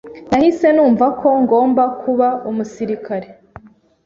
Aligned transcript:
nahise 0.29 0.67
numva 0.75 1.05
ko 1.19 1.27
ngomba 1.41 1.83
kuba 2.01 2.27
umusirikare 2.49 3.27